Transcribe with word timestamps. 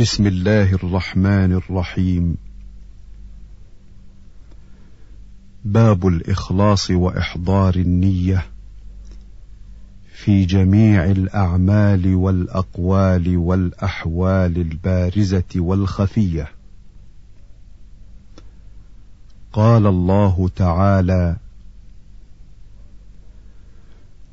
بسم 0.00 0.26
الله 0.26 0.74
الرحمن 0.74 1.52
الرحيم. 1.52 2.36
باب 5.64 6.06
الإخلاص 6.06 6.90
وإحضار 6.90 7.74
النية 7.74 8.46
في 10.12 10.44
جميع 10.44 11.04
الأعمال 11.04 12.14
والأقوال 12.14 13.36
والأحوال 13.36 14.56
البارزة 14.56 15.52
والخفية. 15.56 16.48
قال 19.52 19.86
الله 19.86 20.50
تعالى 20.56 21.36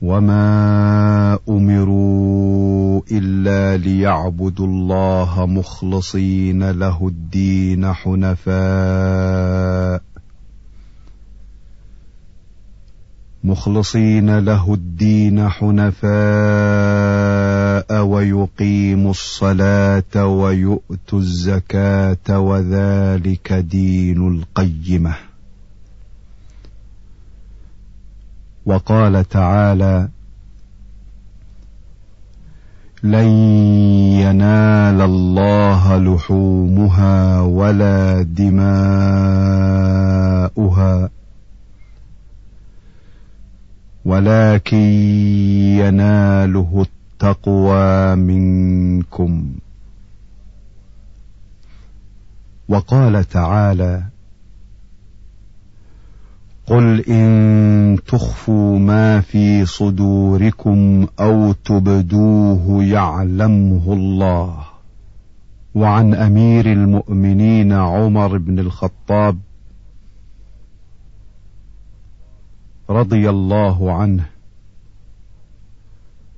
وما 0.02 1.39
أمروا 1.50 2.64
إلا 3.11 3.77
ليعبدوا 3.77 4.67
الله 4.67 5.45
مخلصين 5.45 6.71
له 6.71 7.07
الدين 7.07 7.93
حنفاء. 7.93 8.55
مخلصين 13.44 14.39
له 14.39 14.73
الدين 14.73 15.49
حنفاء 15.49 16.05
ويقيموا 18.05 19.11
الصلاة 19.11 20.25
ويؤتوا 20.25 21.19
الزكاة 21.19 22.39
وذلك 22.39 23.53
دين 23.53 24.27
القيمة. 24.27 25.16
وقال 28.66 29.30
تعالى 29.30 30.09
لن 33.04 33.27
ينال 34.22 35.02
الله 35.02 35.98
لحومها 35.98 37.41
ولا 37.41 38.22
دماؤها 38.22 38.70
ولكن 44.06 44.78
يناله 45.78 46.86
التقوى 46.88 48.16
منكم. 48.16 49.45
وقال 52.69 53.23
تعالى 53.23 54.03
قل 56.67 57.02
إن 57.09 57.97
تخفوا 58.08 58.80
ما 58.80 59.21
في 59.21 59.66
صدوركم 59.66 61.07
أو 61.19 61.52
تبدوه 61.52 62.83
يعلمه 62.83 63.94
الله. 63.94 64.66
وعن 65.75 66.13
أمير 66.13 66.72
المؤمنين 66.72 67.72
عمر 67.72 68.38
بن 68.38 68.59
الخطاب 68.59 69.38
رضي 72.89 73.29
الله 73.29 73.91
عنه 73.94 74.25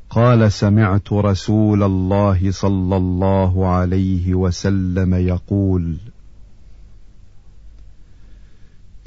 قال 0.09 0.51
سمعت 0.51 1.13
رسول 1.13 1.83
الله 1.83 2.51
صلى 2.51 2.97
الله 2.97 3.67
عليه 3.67 4.33
وسلم 4.33 5.13
يقول 5.13 5.97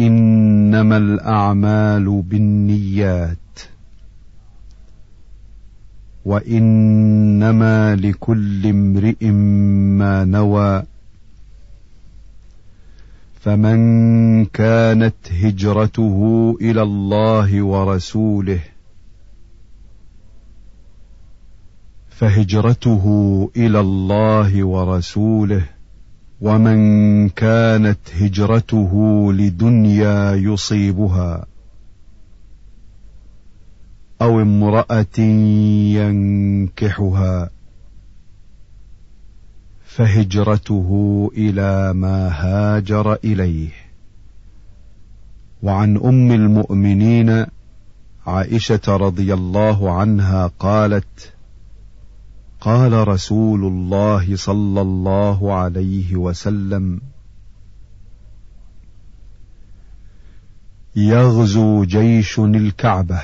إنما 0.01 0.97
الأعمال 0.97 2.23
بالنيات. 2.23 3.37
وإنما 6.25 7.97
لكل 7.97 8.67
امرئ 8.67 9.27
ما 10.01 10.25
نوى. 10.25 10.83
فمن 13.41 14.45
كانت 14.45 15.33
هجرته 15.33 16.57
إلى 16.61 16.83
الله 16.83 17.63
ورسوله 17.63 18.61
فهجرته 22.11 23.05
إلى 23.57 23.81
الله 23.81 24.65
ورسوله 24.65 25.65
ومن 26.41 27.29
كانت 27.29 27.99
هجرته 28.15 28.93
لدنيا 29.33 30.35
يصيبها. 30.35 31.47
أو 34.23 34.41
امرأة 34.41 35.21
ينكحها. 35.99 37.51
فهجرته 39.85 41.31
إلى 41.37 41.93
ما 41.93 42.29
هاجر 42.29 43.15
إليه. 43.15 43.71
وعن 45.63 45.97
أم 45.97 46.33
المؤمنين 46.33 47.47
عائشة 48.27 48.81
رضي 48.89 49.35
الله 49.35 49.93
عنها 49.93 50.51
قالت 50.59 51.33
قال 52.61 53.09
رسول 53.09 53.65
الله 53.65 54.37
صلى 54.37 54.81
الله 54.81 55.53
عليه 55.55 56.17
وسلم 56.17 57.01
يغزو 60.97 61.85
جيش 61.85 62.39
الكعبة 62.39 63.23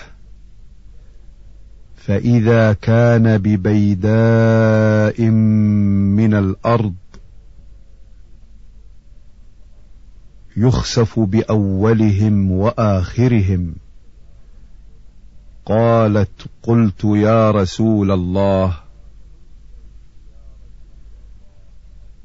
فإذا 1.96 2.72
كان 2.72 3.38
ببيداء 3.38 5.22
من 5.30 6.34
الأرض 6.34 6.94
يخسف 10.56 11.20
بأولهم 11.20 12.52
وآخرهم. 12.52 13.74
قالت 15.66 16.46
قلت 16.62 17.04
يا 17.04 17.50
رسول 17.50 18.10
الله 18.10 18.85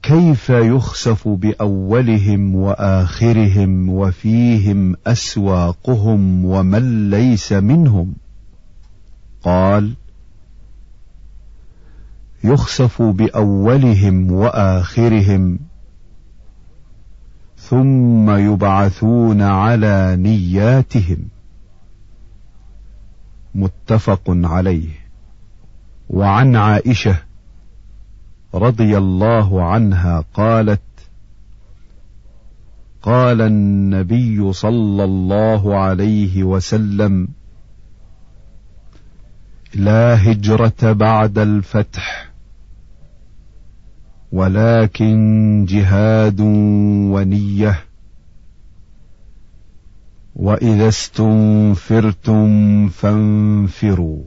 كيف 0.02 0.50
يخسف 0.50 1.28
بأولهم 1.28 2.56
وآخرهم 2.56 3.90
وفيهم 3.90 4.96
أسواقهم 5.08 6.46
ومن 6.46 7.10
ليس 7.10 7.54
منهم؟ 7.54 8.14
قال 9.44 9.94
يخسف 12.44 13.02
بأولهم 13.02 14.32
وآخرهم 14.32 15.60
ثم 17.58 18.32
يبعثون 18.32 19.42
على 19.42 20.16
نياتهم. 20.20 21.18
متفق 23.56 24.24
عليه. 24.28 24.90
وعن 26.10 26.56
عائشة 26.56 27.31
رضي 28.56 28.98
الله 28.98 29.64
عنها 29.64 30.26
قالت 30.34 30.82
قال 33.02 33.42
النبي 33.42 34.54
صلى 34.54 35.04
الله 35.04 35.78
عليه 35.78 36.44
وسلم 36.44 37.28
لا 39.76 40.32
هجرة 40.32 40.92
بعد 40.92 41.38
الفتح 41.38 42.32
ولكن 44.32 45.66
جهاد 45.70 46.40
ونية. 47.12 47.84
وإذا 50.36 50.88
استنفرتم 50.88 52.48
فانفروا. 52.88 54.24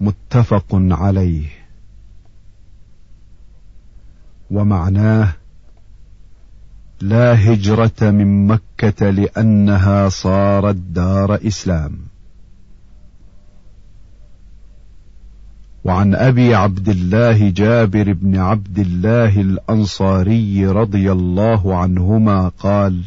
متفق 0.00 0.66
عليه. 0.72 1.65
ومعناه 4.50 5.32
لا 7.00 7.52
هجرة 7.52 8.10
من 8.10 8.46
مكة 8.46 9.10
لأنها 9.10 10.08
صارت 10.08 10.76
دار 10.76 11.38
إسلام. 11.46 11.98
وعن 15.84 16.14
أبي 16.14 16.54
عبد 16.54 16.88
الله 16.88 17.50
جابر 17.50 18.12
بن 18.12 18.36
عبد 18.36 18.78
الله 18.78 19.40
الأنصاري 19.40 20.66
رضي 20.66 21.12
الله 21.12 21.76
عنهما 21.76 22.48
قال: 22.48 23.02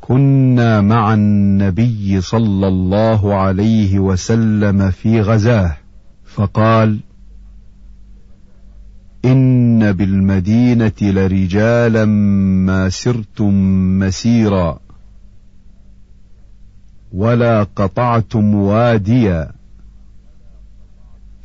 كنا 0.00 0.80
مع 0.80 1.14
النبي 1.14 2.20
صلى 2.20 2.68
الله 2.68 3.34
عليه 3.34 3.98
وسلم 3.98 4.90
في 4.90 5.20
غزاة 5.20 5.76
فقال: 6.24 7.00
إن 9.24 9.92
بالمدينة 9.92 10.92
لرجالا 11.02 12.04
ما 12.04 12.88
سرتم 12.88 13.54
مسيرا 13.98 14.80
ولا 17.12 17.62
قطعتم 17.62 18.54
واديا 18.54 19.52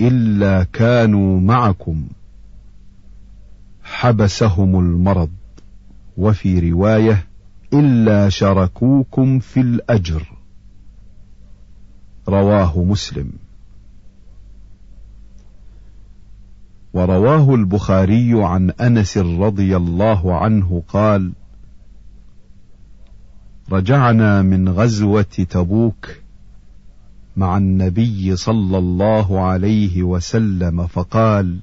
إلا 0.01 0.63
كانوا 0.63 1.39
معكم 1.39 2.07
حبسهم 3.83 4.79
المرض 4.79 5.29
وفي 6.17 6.71
رواية 6.71 7.27
إلا 7.73 8.29
شركوكم 8.29 9.39
في 9.39 9.59
الأجر. 9.59 10.23
رواه 12.27 12.83
مسلم. 12.83 13.31
ورواه 16.97 17.55
البخاري 17.55 18.43
عن 18.43 18.69
أنس 18.69 19.17
رضي 19.17 19.77
الله 19.77 20.35
عنه 20.35 20.83
قال 20.87 21.31
رجعنا 23.71 24.41
من 24.41 24.69
غزوة 24.69 25.21
تبوك 25.49 26.09
مع 27.37 27.57
النبي 27.57 28.35
صلى 28.35 28.77
الله 28.77 29.39
عليه 29.39 30.03
وسلم 30.03 30.87
فقال 30.87 31.59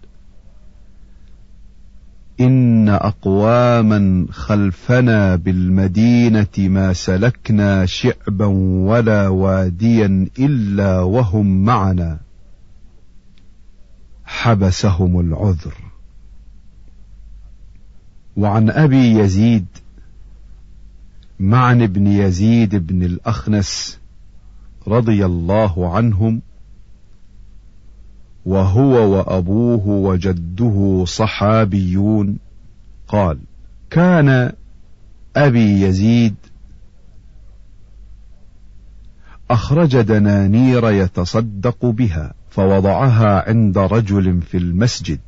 إن 2.40 2.88
أقواما 2.88 4.26
خلفنا 4.30 5.36
بالمدينة 5.36 6.58
ما 6.58 6.92
سلكنا 6.92 7.86
شعبا 7.86 8.46
ولا 8.86 9.28
واديا 9.28 10.28
إلا 10.38 11.00
وهم 11.00 11.64
معنا. 11.64 12.23
حبسهم 14.24 15.20
العذر. 15.20 15.74
وعن 18.36 18.70
أبي 18.70 19.18
يزيد 19.18 19.66
معن 21.40 21.86
بن 21.86 22.06
يزيد 22.06 22.74
بن 22.86 23.02
الأخنس 23.02 23.98
رضي 24.88 25.26
الله 25.26 25.94
عنهم 25.96 26.42
وهو 28.46 29.16
وأبوه 29.16 29.88
وجده 29.88 31.04
صحابيون 31.06 32.38
قال 33.08 33.38
كان 33.90 34.52
أبي 35.36 35.82
يزيد 35.82 36.34
أخرج 39.50 40.00
دنانير 40.00 40.90
يتصدق 40.90 41.86
بها. 41.86 42.34
فوضعها 42.54 43.48
عند 43.48 43.78
رجل 43.78 44.40
في 44.42 44.56
المسجد 44.56 45.20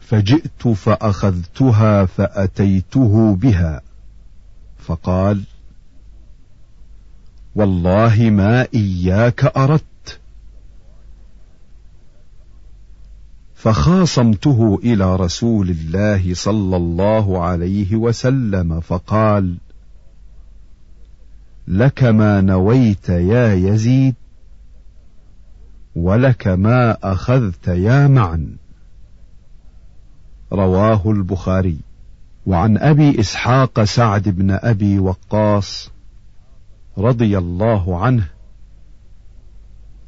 فجئت 0.00 0.68
فأخذتها 0.68 2.04
فأتيته 2.04 3.34
بها. 3.34 3.82
فقال 4.78 5.42
والله 7.54 8.30
ما 8.30 8.66
إياك 8.74 9.56
أردت. 9.56 10.20
فخاصمته 13.54 14.80
إلى 14.84 15.16
رسول 15.16 15.70
الله 15.70 16.34
صلى 16.34 16.76
الله 16.76 17.42
عليه 17.42 17.96
وسلم 17.96 18.80
فقال 18.80 19.56
لك 21.68 22.04
ما 22.04 22.40
نويت 22.40 23.08
يا 23.08 23.54
يزيد 23.54 24.14
ولك 25.94 26.48
ما 26.48 26.96
أخذت 27.12 27.68
يا 27.68 28.08
معن. 28.08 28.56
رواه 30.52 31.10
البخاري. 31.10 31.78
وعن 32.46 32.78
أبي 32.78 33.20
إسحاق 33.20 33.84
سعد 33.84 34.28
بن 34.28 34.50
أبي 34.50 34.98
وقاص 34.98 35.90
رضي 36.98 37.38
الله 37.38 37.98
عنه 37.98 38.28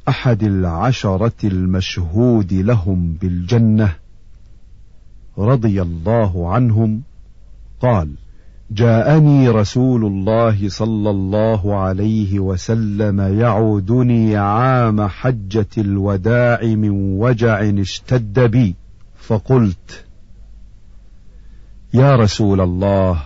أحد 0.07 0.43
العشرة 0.43 1.33
المشهود 1.43 2.53
لهم 2.53 3.13
بالجنة 3.13 3.95
رضي 5.37 5.81
الله 5.81 6.53
عنهم 6.53 7.01
قال 7.79 8.15
جاءني 8.71 9.49
رسول 9.49 10.05
الله 10.05 10.69
صلى 10.69 11.09
الله 11.09 11.75
عليه 11.75 12.39
وسلم 12.39 13.39
يعودني 13.39 14.37
عام 14.37 15.07
حجة 15.07 15.67
الوداع 15.77 16.61
من 16.63 16.89
وجع 17.19 17.69
اشتد 17.69 18.39
بي. 18.39 18.75
فقلت 19.19 20.05
يا 21.93 22.15
رسول 22.15 22.61
الله 22.61 23.23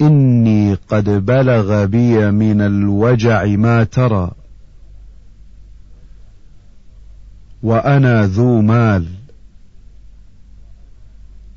إني 0.00 0.74
قد 0.74 1.08
بلغ 1.10 1.84
بي 1.84 2.30
من 2.30 2.60
الوجع 2.60 3.44
ما 3.44 3.84
ترى 3.84 4.30
وأنا 7.62 8.26
ذو 8.26 8.60
مال. 8.60 9.19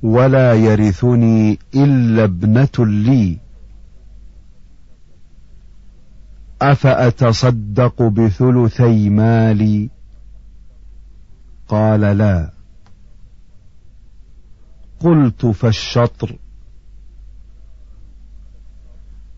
ولا 0.04 0.54
يرثني 0.54 1.60
إلا 1.76 2.24
ابنة 2.24 2.70
لي. 2.80 3.40
أفأتصدق 6.62 8.02
بثلثي 8.02 9.10
مالي؟ 9.10 9.90
قال 11.68 12.02
لا. 12.02 12.52
قلت 15.00 15.46
فالشطر. 15.46 16.36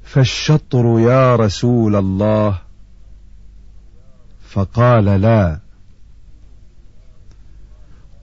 فالشطر 0.04 1.00
يا 1.00 1.36
رسول 1.36 1.96
الله. 1.96 2.60
فقال 4.50 5.06
لا. 5.06 5.65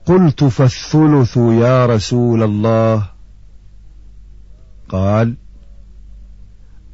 قلت 0.05 0.43
فالثلث 0.43 1.37
يا 1.37 1.85
رسول 1.85 2.43
الله. 2.43 3.09
قال 4.89 5.35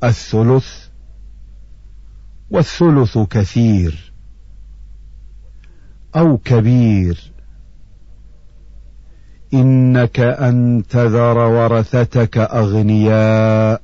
الثلث 0.03 0.87
والثلث 2.49 3.17
كثير 3.17 4.13
أو 6.15 6.37
كبير. 6.37 7.31
إنك 9.53 10.19
أن 10.19 10.83
تذر 10.89 11.37
ورثتك 11.37 12.37
أغنياء 12.37 13.81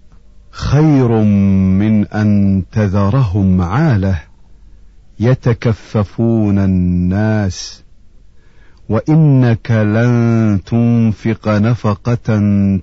خير 0.51 1.11
من 1.79 2.07
أن 2.07 2.63
تذرهم 2.71 3.61
عالة. 3.61 4.21
يتكففون 5.19 6.59
الناس 6.59 7.84
وإنك 8.89 9.71
لن 9.71 10.59
تنفق 10.65 11.47
نفقة 11.47 12.39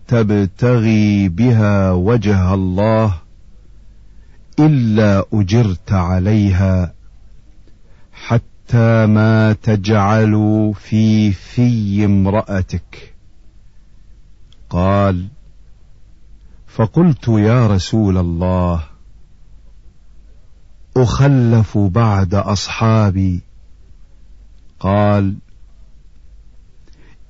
تبتغي 0.09 1.29
بها 1.29 1.91
وجه 1.91 2.55
الله 2.55 3.15
إلا 4.59 5.25
أجرت 5.33 5.93
عليها 5.93 6.95
حتى 8.13 9.07
ما 9.07 9.53
تجعل 9.53 10.73
في 10.81 11.33
في 11.33 12.05
امرأتك. 12.05 13.15
قال 14.71 15.27
فقلت 16.67 17.29
يا 17.29 17.67
رسول 17.67 18.19
الله 18.19 18.83
أخلف 20.97 21.79
بعد 21.79 22.35
أصحابي. 22.35 23.41
قال 24.81 25.35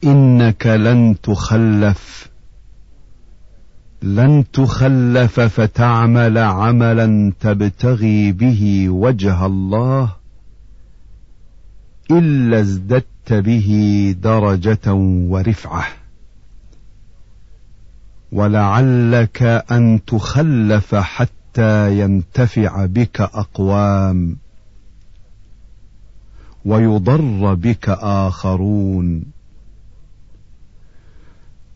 إنك 0.04 0.66
لن 0.66 1.16
تخلف. 1.22 2.28
لن 4.02 4.44
تخلف 4.52 5.40
فتعمل 5.40 6.38
عملا 6.38 7.32
تبتغي 7.40 8.32
به 8.32 8.88
وجه 8.88 9.46
الله 9.46 10.12
إلا 12.10 12.60
ازددت 12.60 13.32
به 13.32 14.14
درجة 14.22 14.92
ورفعة. 15.30 15.84
ولعلك 18.32 19.42
أن 19.42 20.00
تخلف 20.06 20.94
حتى 20.94 22.00
ينتفع 22.00 22.86
بك 22.86 23.20
أقوام. 23.20 24.36
ويضر 26.64 27.54
بك 27.54 27.88
آخرون. 27.88 29.41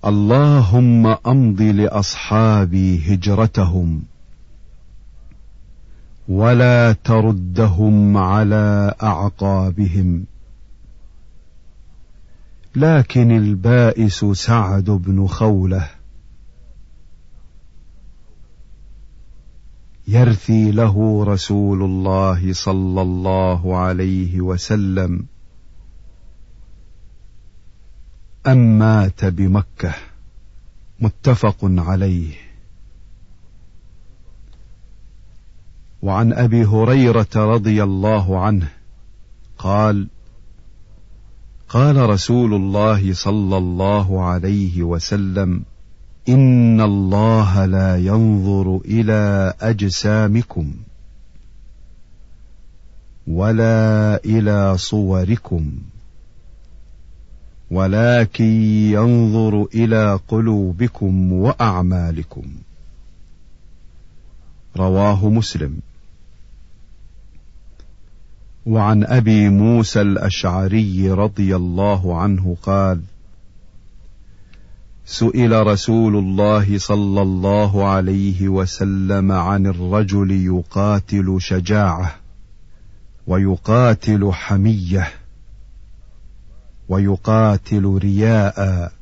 اللهم 0.07 1.07
أمض 1.07 1.63
لأصحابي 1.63 3.15
هجرتهم 3.15 4.03
ولا 6.29 6.93
تردهم 6.93 8.17
على 8.17 8.95
أعقابهم. 9.03 10.25
لكن 12.77 13.31
البائس 13.37 14.25
سعد 14.25 14.85
بن 14.85 15.27
خولة 15.27 15.89
يرثي 20.09 20.71
له 20.71 21.25
رسول 21.25 21.83
الله 21.83 22.53
صلى 22.53 23.03
الله 23.03 23.77
عليه 23.77 24.41
وسلم 24.41 25.27
أم 28.47 28.79
مات 28.79 29.25
بمكة؟ 29.25 29.95
متفق 31.00 31.57
عليه. 31.62 32.35
وعن 36.03 36.33
أبي 36.33 36.65
هريرة 36.65 37.29
رضي 37.37 37.83
الله 37.83 38.41
عنه 38.41 38.69
قال 39.59 40.09
قال 41.69 42.11
رسول 42.11 42.55
الله 42.55 43.12
صلى 43.12 43.57
الله 43.57 44.25
عليه 44.25 44.83
وسلم 44.83 45.62
إن 46.29 46.81
الله 46.81 47.65
لا 47.65 47.97
ينظر 47.97 48.81
إلى 48.85 49.55
أجسامكم 49.61 50.73
ولا 53.26 54.21
إلى 54.25 54.79
صوركم. 54.79 55.73
ولكن 57.71 58.63
ينظر 58.93 59.67
إلى 59.75 60.21
قلوبكم 60.29 61.33
وأعمالكم. 61.33 62.45
رواه 64.77 65.29
مسلم. 65.29 65.81
وعن 68.67 69.05
أبي 69.05 69.49
موسى 69.49 70.01
الأشعري 70.01 71.11
رضي 71.11 71.57
الله 71.57 72.21
عنه 72.21 72.57
قال 72.63 73.01
سئل 75.05 75.67
رسول 75.67 76.17
الله 76.17 76.79
صلى 76.79 77.23
الله 77.23 77.89
عليه 77.89 78.49
وسلم 78.49 79.33
عن 79.33 79.67
الرجل 79.67 80.31
يقاتل 80.31 81.37
شجاعة 81.41 82.15
ويقاتل 83.27 84.33
حمية. 84.33 85.25
ويقاتل 86.88 87.99
رياء. 88.02 88.93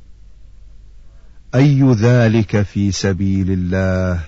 أي 1.54 1.82
ذلك 1.92 2.62
في 2.62 2.92
سبيل 2.92 3.50
الله؟ 3.50 4.24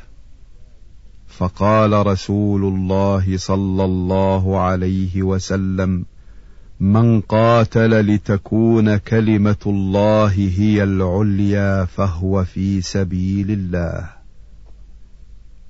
فقال 1.28 2.06
رسول 2.06 2.64
الله 2.64 3.36
صلى 3.36 3.84
الله 3.84 4.60
عليه 4.60 5.22
وسلم 5.22 6.04
من 6.80 7.20
قاتل 7.20 8.14
لتكون 8.14 8.96
كلمة 8.96 9.56
الله 9.66 10.32
هي 10.58 10.82
العليا 10.82 11.84
فهو 11.84 12.44
في 12.44 12.80
سبيل 12.80 13.50
الله. 13.50 14.10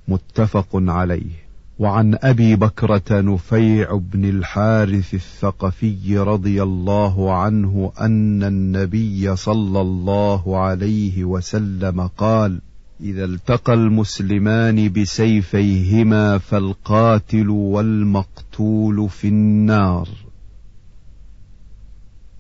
متفق 0.08 0.68
عليه. 0.74 1.45
وعن 1.78 2.18
أبي 2.22 2.56
بكرة 2.56 3.20
نفيع 3.20 3.96
بن 3.96 4.24
الحارث 4.24 5.14
الثقفي 5.14 6.18
رضي 6.18 6.62
الله 6.62 7.34
عنه 7.34 7.92
أن 8.00 8.42
النبي 8.42 9.36
صلى 9.36 9.80
الله 9.80 10.58
عليه 10.58 11.24
وسلم 11.24 12.00
قال 12.06 12.60
إذا 13.00 13.24
التقى 13.24 13.74
المسلمان 13.74 14.88
بسيفيهما 14.88 16.38
فالقاتل 16.38 17.50
والمقتول 17.50 19.08
في 19.08 19.28
النار. 19.28 20.08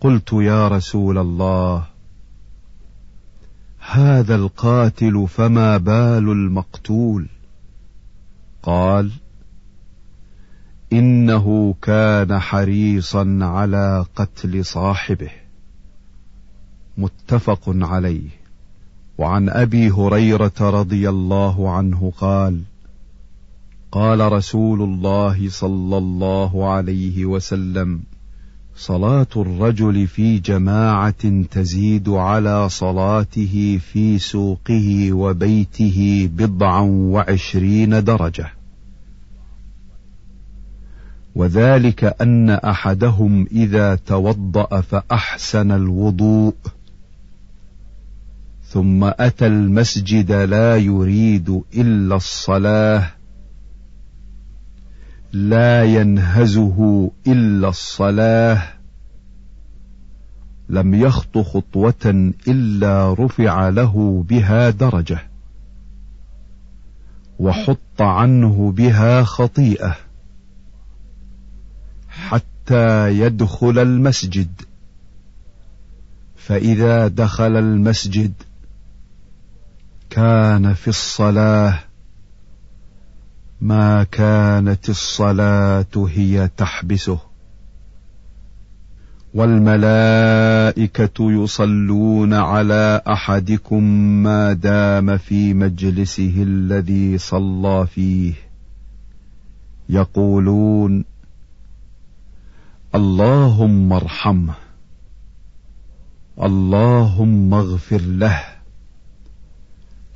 قلت 0.00 0.32
يا 0.32 0.68
رسول 0.68 1.18
الله 1.18 1.86
هذا 3.78 4.34
القاتل 4.34 5.26
فما 5.28 5.76
بال 5.76 6.32
المقتول؟ 6.32 7.28
قال 8.62 9.10
إنه 10.92 11.74
كان 11.82 12.38
حريصا 12.38 13.38
على 13.42 14.04
قتل 14.16 14.64
صاحبه. 14.64 15.30
متفق 16.98 17.62
عليه. 17.66 18.28
وعن 19.18 19.48
أبي 19.48 19.90
هريرة 19.90 20.52
رضي 20.60 21.08
الله 21.08 21.70
عنه 21.70 22.12
قال 22.20 22.60
قال 23.92 24.32
رسول 24.32 24.82
الله 24.82 25.48
صلى 25.48 25.98
الله 25.98 26.70
عليه 26.70 27.24
وسلم 27.24 28.00
صلاة 28.76 29.26
الرجل 29.36 30.06
في 30.06 30.38
جماعة 30.38 31.42
تزيد 31.50 32.08
على 32.08 32.68
صلاته 32.68 33.80
في 33.92 34.18
سوقه 34.18 35.12
وبيته 35.12 36.30
بضعا 36.32 36.80
وعشرين 36.80 38.04
درجة. 38.04 38.55
وذلك 41.36 42.04
أن 42.22 42.50
أحدهم 42.50 43.46
إذا 43.52 43.94
توضأ 43.94 44.80
فأحسن 44.80 45.72
الوضوء 45.72 46.54
ثم 48.64 49.04
أتى 49.04 49.46
المسجد 49.46 50.32
لا 50.32 50.76
يريد 50.76 51.62
إلا 51.74 52.16
الصلاة 52.16 53.10
لا 55.32 55.84
ينهزه 55.84 57.10
إلا 57.26 57.68
الصلاة 57.68 58.62
لم 60.68 60.94
يخط 60.94 61.38
خطوة 61.38 62.32
إلا 62.48 63.14
رفع 63.18 63.68
له 63.68 64.24
بها 64.28 64.70
درجة 64.70 65.18
وحط 67.38 68.00
عنه 68.00 68.72
بها 68.72 69.22
خطيئة. 69.22 70.05
حتى 72.16 73.18
يدخل 73.18 73.78
المسجد. 73.78 74.50
فإذا 76.36 77.08
دخل 77.08 77.56
المسجد 77.56 78.32
كان 80.10 80.74
في 80.74 80.88
الصلاة. 80.88 81.78
ما 83.60 84.04
كانت 84.04 84.88
الصلاة 84.88 86.08
هي 86.08 86.50
تحبسه. 86.56 87.18
والملائكة 89.34 91.14
يصلون 91.32 92.34
على 92.34 93.02
أحدكم 93.08 93.84
ما 94.22 94.52
دام 94.52 95.16
في 95.16 95.54
مجلسه 95.54 96.34
الذي 96.36 97.18
صلى 97.18 97.86
فيه. 97.86 98.34
يقولون 99.88 101.04
اللهم 102.96 103.92
ارحمه. 103.92 104.54
اللهم 106.42 107.54
اغفر 107.54 108.00
له. 108.00 108.40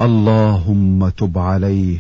اللهم 0.01 1.09
تب 1.09 1.39
عليه. 1.39 1.99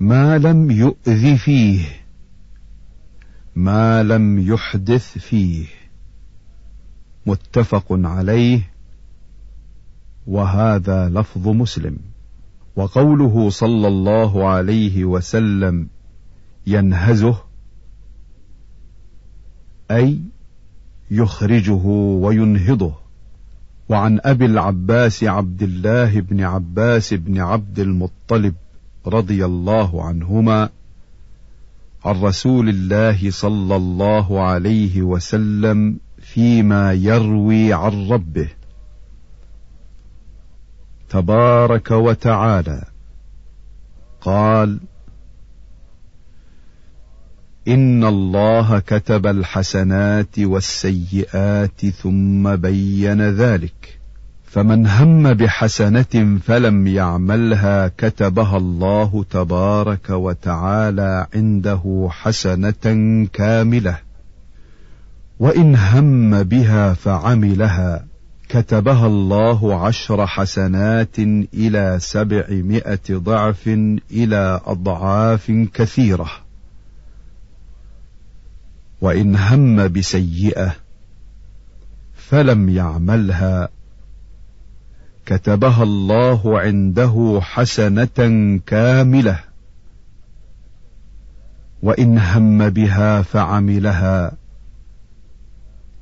ما 0.00 0.38
لم 0.38 0.70
يؤذ 0.70 1.36
فيه. 1.36 1.84
ما 3.56 4.02
لم 4.02 4.38
يحدث 4.38 5.18
فيه. 5.18 5.66
متفق 7.26 7.86
عليه. 7.90 8.60
وهذا 10.26 11.08
لفظ 11.08 11.48
مسلم. 11.48 11.96
وقوله 12.76 13.50
صلى 13.50 13.88
الله 13.88 14.48
عليه 14.48 15.04
وسلم 15.04 15.88
ينهزه 16.66 17.51
أي 19.92 20.18
يخرجه 21.10 21.84
وينهضه. 22.24 22.94
وعن 23.88 24.20
أبي 24.24 24.44
العباس 24.46 25.24
عبد 25.24 25.62
الله 25.62 26.20
بن 26.20 26.40
عباس 26.40 27.14
بن 27.14 27.40
عبد 27.40 27.78
المطلب 27.78 28.54
رضي 29.06 29.44
الله 29.44 30.04
عنهما 30.04 30.68
عن 32.04 32.22
رسول 32.22 32.68
الله 32.68 33.30
صلى 33.30 33.76
الله 33.76 34.42
عليه 34.42 35.02
وسلم 35.02 35.98
فيما 36.18 36.92
يروي 36.92 37.72
عن 37.72 38.08
ربه. 38.08 38.48
تبارك 41.10 41.90
وتعالى. 41.90 42.84
قال 44.20 44.80
ان 47.68 48.04
الله 48.04 48.78
كتب 48.78 49.26
الحسنات 49.26 50.38
والسيئات 50.38 51.86
ثم 51.86 52.56
بين 52.56 53.22
ذلك 53.22 53.98
فمن 54.44 54.86
هم 54.86 55.32
بحسنه 55.34 56.38
فلم 56.44 56.86
يعملها 56.86 57.88
كتبها 57.98 58.56
الله 58.56 59.24
تبارك 59.30 60.10
وتعالى 60.10 61.26
عنده 61.34 62.08
حسنه 62.10 63.26
كامله 63.32 63.98
وان 65.40 65.76
هم 65.76 66.42
بها 66.42 66.94
فعملها 66.94 68.04
كتبها 68.48 69.06
الله 69.06 69.86
عشر 69.86 70.26
حسنات 70.26 71.18
إلى 71.54 71.96
سبعمائه 72.00 72.98
ضعف 73.10 73.68
إلى 74.10 74.60
اضعاف 74.66 75.50
كثيره 75.74 76.41
وإن 79.02 79.36
هم 79.36 79.88
بسيئة 79.88 80.76
فلم 82.14 82.68
يعملها. 82.68 83.68
كتبها 85.26 85.82
الله 85.82 86.60
عنده 86.60 87.40
حسنة 87.42 88.60
كاملة. 88.66 89.40
وإن 91.82 92.18
هم 92.18 92.70
بها 92.70 93.22
فعملها. 93.22 94.32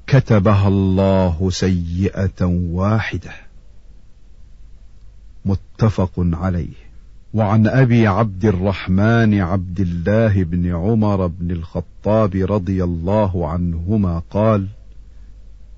كتبها 0.06 0.68
الله 0.68 1.50
سيئة 1.50 2.44
واحدة. 2.72 3.32
متفق 5.44 6.12
عليه. 6.16 6.89
وعن 7.34 7.66
أبي 7.66 8.06
عبد 8.06 8.44
الرحمن 8.44 9.40
عبد 9.40 9.80
الله 9.80 10.44
بن 10.44 10.74
عمر 10.74 11.26
بن 11.26 11.50
الخطاب 11.50 12.34
رضي 12.34 12.84
الله 12.84 13.48
عنهما 13.48 14.22
قال 14.30 14.66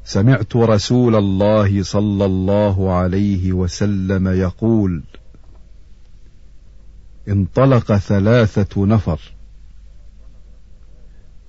سمعت 0.04 0.56
رسول 0.56 1.14
الله 1.14 1.82
صلى 1.82 2.24
الله 2.24 2.92
عليه 2.92 3.52
وسلم 3.52 4.28
يقول 4.28 5.02
انطلق 7.28 7.96
ثلاثة 7.96 8.86
نفر 8.86 9.20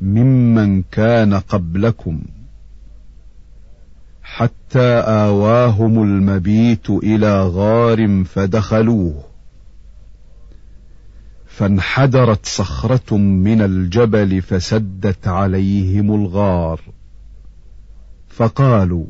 ممن 0.01 0.81
كان 0.81 1.33
قبلكم 1.33 2.21
حتى 4.23 4.99
آواهم 4.99 6.03
المبيت 6.03 6.89
إلى 6.89 7.43
غار 7.43 8.23
فدخلوه. 8.23 9.32
فانحدرت 11.57 12.45
صخرة 12.45 13.17
من 13.17 13.61
الجبل 13.61 14.41
فسدت 14.41 15.27
عليهم 15.27 16.15
الغار. 16.15 16.81
فقالوا 18.27 19.05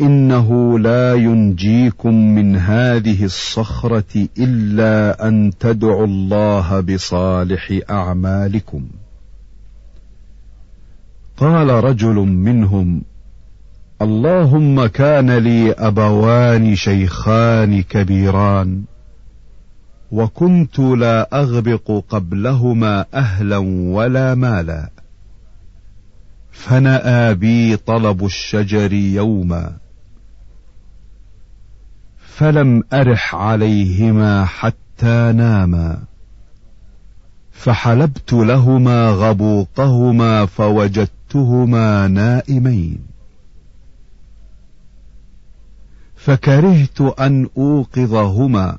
إنه 0.00 0.78
لا 0.78 1.14
ينجيكم 1.14 2.14
من 2.34 2.56
هذه 2.56 3.24
الصخرة 3.24 4.28
إلا 4.38 5.28
أن 5.28 5.52
تدعوا 5.60 6.06
الله 6.06 6.80
بصالح 6.80 7.80
أعمالكم. 7.90 8.88
قال 11.36 11.68
رجل 11.70 12.14
منهم 12.14 13.02
اللهم 14.02 14.86
كان 14.86 15.38
لي 15.38 15.72
أبوان 15.72 16.74
شيخان 16.74 17.82
كبيران. 17.82 18.82
وكنت 20.12 20.78
لا 20.78 21.40
أغبق 21.40 22.02
قبلهما 22.08 23.06
أهلا 23.14 23.58
ولا 23.92 24.34
مالا. 24.34 24.90
فنأى 26.52 27.34
بي 27.34 27.76
طلب 27.76 28.24
الشجر 28.24 28.92
يوما. 28.92 29.72
فلم 32.18 32.82
أرح 32.92 33.34
عليهما 33.34 34.44
حتى 34.44 35.32
ناما. 35.32 35.98
فحلبت 37.52 38.32
لهما 38.32 39.10
غبوقهما 39.10 40.46
فوجدتهما 40.46 42.08
نائمين. 42.08 42.98
فكرهت 46.16 47.00
أن 47.00 47.48
أوقظهما. 47.56 48.78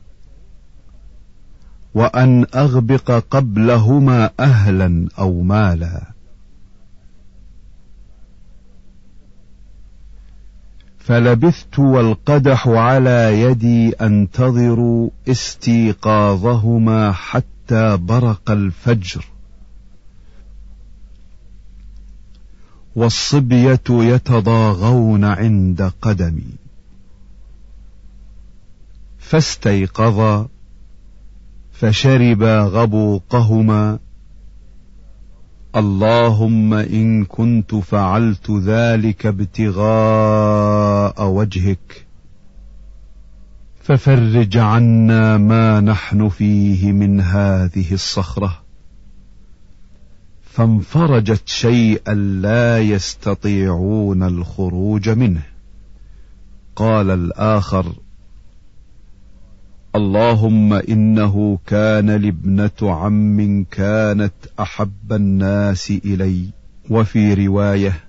وأن 1.99 2.45
أغبق 2.55 3.11
قبلهما 3.11 4.29
أهلا 4.39 5.07
أو 5.19 5.41
مالا. 5.41 6.01
فلبثت 10.99 11.79
والقدح 11.79 12.67
على 12.67 13.41
يدي 13.41 13.89
انتظر 13.89 15.09
استيقاظهما 15.27 17.11
حتى 17.11 17.97
برق 17.97 18.51
الفجر. 18.51 19.25
والصبية 22.95 23.83
يتضاغون 23.89 25.23
عند 25.25 25.91
قدمي. 26.01 26.53
فاستيقظا 29.19 30.47
فشربا 31.79 32.61
غبوقهما. 32.61 33.99
اللهم 35.75 36.73
إن 36.73 37.25
كنت 37.25 37.75
فعلت 37.75 38.51
ذلك 38.51 39.25
ابتغاء 39.25 41.27
وجهك. 41.27 42.05
ففرج 43.81 44.57
عنا 44.57 45.37
ما 45.37 45.79
نحن 45.79 46.29
فيه 46.29 46.91
من 46.91 47.21
هذه 47.21 47.93
الصخرة. 47.93 48.61
فانفرجت 50.41 51.41
شيئا 51.45 52.13
لا 52.13 52.79
يستطيعون 52.79 54.23
الخروج 54.23 55.09
منه. 55.09 55.43
قال 56.75 57.09
الآخر 57.09 57.93
اللهم 59.95 60.73
إنه 60.73 61.59
كان 61.67 62.09
لابنة 62.09 62.79
عم 62.81 63.63
كانت 63.71 64.33
أحب 64.59 65.13
الناس 65.13 65.91
إلي. 65.91 66.49
وفي 66.89 67.33
رواية 67.47 68.03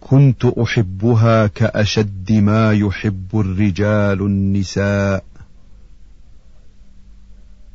كنت 0.00 0.44
أحبها 0.44 1.46
كأشد 1.46 2.32
ما 2.32 2.72
يحب 2.72 3.40
الرجال 3.40 4.22
النساء 4.22 5.24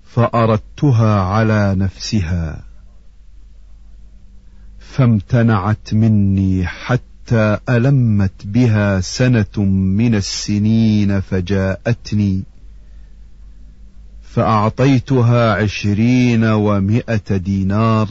فأردتها 0.04 1.21
على 1.21 1.76
نفسها 1.76 2.63
فامتنعت 4.80 5.93
مني 5.93 6.67
حتى 6.67 7.11
ألمت 7.70 8.46
بها 8.46 9.02
سنة 9.02 9.63
من 9.63 10.15
السنين 10.15 11.20
فجاءتني 11.20 12.44
فأعطيتها 14.22 15.54
عشرين 15.54 16.44
ومائة 16.44 17.38
دينار 17.38 18.10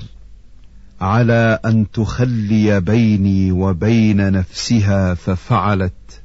على 1.01 1.59
أن 1.65 1.91
تخلي 1.91 2.81
بيني 2.81 3.53
وبين 3.53 4.33
نفسها 4.33 5.15
ففعلت 5.15 6.23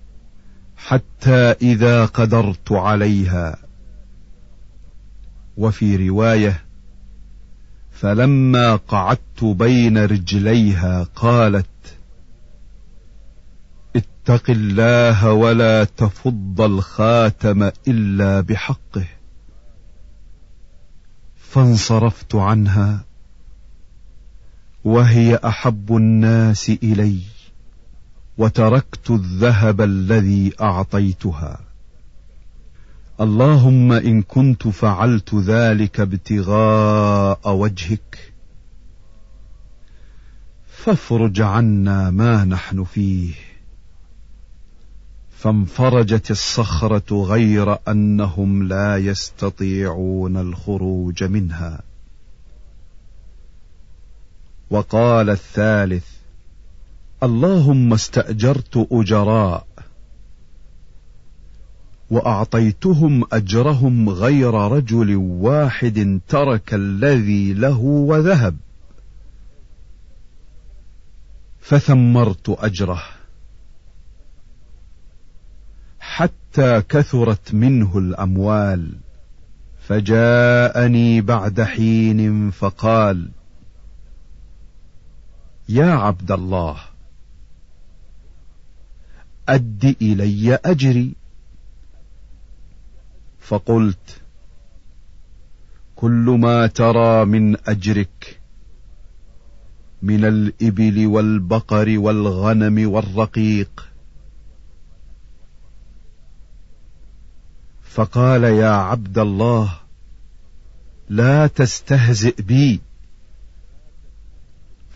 حتى 0.78 1.52
إذا 1.62 2.06
قدرت 2.06 2.72
عليها. 2.72 3.58
وفي 5.58 6.10
رواية 6.10 6.62
فلما 7.92 8.76
قعدت 8.76 9.44
بين 9.44 9.98
رجليها 9.98 11.08
قالت 11.16 11.66
اتق 14.26 14.50
الله 14.50 15.32
ولا 15.32 15.84
تفض 15.84 16.62
الخاتم 16.62 17.72
إلا 17.88 18.42
بحقه. 18.42 19.06
فانصرفت 21.36 22.36
عنها 22.36 23.06
وهي 24.84 25.36
أحب 25.36 25.96
الناس 25.96 26.70
إلي 26.70 27.20
وتركت 28.38 29.12
الذهب 29.12 29.82
الذي 29.82 30.54
أعطيتها. 30.62 31.60
اللهم 33.22 33.92
إن 33.92 34.22
كنت 34.22 34.68
فعلت 34.68 35.36
ذلك 35.36 36.00
ابتغاء 36.00 37.54
وجهك 37.54 38.34
فافرج 40.68 41.42
عنا 41.42 42.12
ما 42.12 42.44
نحن 42.44 42.84
فيه. 42.84 43.55
فانفرجت 45.46 46.32
الصخرة 46.32 47.24
غير 47.24 47.78
أنهم 47.88 48.68
لا 48.68 48.98
يستطيعون 48.98 50.38
الخروج 50.38 51.24
منها. 51.24 51.82
وقال 54.70 55.30
الثالث 55.30 56.06
اللهم 57.24 57.94
استأجرت 57.94 58.88
أجراء 58.92 59.68
وأعطيتهم 62.10 63.24
أجرهم 63.32 64.10
غير 64.10 64.54
رجل 64.54 65.16
واحد 65.16 66.20
ترك 66.28 66.74
الذي 66.74 67.54
له 67.54 67.80
وذهب 67.80 68.56
فثمرت 71.60 72.50
أجره. 72.50 73.15
حتى 76.16 76.82
كثرت 76.82 77.54
منه 77.54 77.98
الأموال 77.98 78.96
فجاءني 79.88 81.22
بعد 81.22 81.62
حين 81.62 82.52
فقال 82.52 83.30
يا 85.70 85.92
عبد 85.92 86.32
الله 86.32 86.78
أد 89.50 89.96
إلي 90.02 90.56
أجري. 90.56 91.16
فقلت 93.40 94.22
كل 95.96 96.38
ما 96.40 96.68
ترى 96.68 97.26
من 97.26 97.58
أجرك 97.68 98.40
من 100.02 100.26
الإبل 100.26 101.08
والبقر 101.08 102.00
والغنم 102.00 102.92
والرقيق 102.92 103.95
فقال 107.96 108.44
يا 108.44 108.70
عبد 108.70 109.18
الله 109.18 109.74
لا 111.10 111.48
تستهزئ 111.48 112.42
بي. 112.42 112.82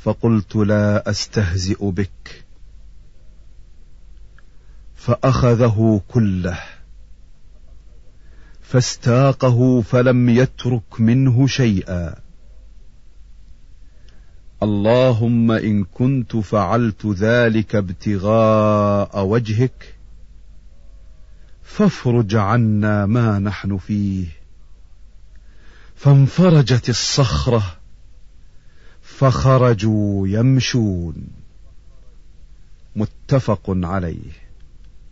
فقلت 0.03 0.55
لا 0.55 1.09
أستهزئ 1.09 1.91
بك. 1.91 2.45
فأخذه 4.95 6.01
كله 6.07 6.59
فاستاقه 8.61 9.81
فلم 9.81 10.29
يترك 10.29 11.01
منه 11.01 11.47
شيئا. 11.47 12.15
اللهم 14.63 15.51
إن 15.51 15.83
كنت 15.83 16.35
فعلت 16.35 17.05
ذلك 17.05 17.75
ابتغاء 17.75 19.25
وجهك 19.25 19.98
فافرج 21.69 22.35
عنا 22.35 23.05
ما 23.05 23.39
نحن 23.39 23.77
فيه. 23.77 24.27
فانفرجت 25.95 26.89
الصخرة 26.89 27.77
فخرجوا 29.01 30.27
يمشون. 30.27 31.27
متفق 32.95 33.61
عليه. 33.67 34.48